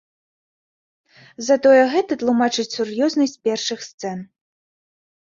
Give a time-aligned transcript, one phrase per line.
[1.51, 4.29] Затое гэта тлумачыць сур'ёзнасць першых сцэн.